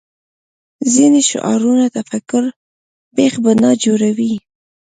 [0.93, 2.43] ځینې شعارونه تفکر
[3.15, 4.33] بېخ بنا جوړوي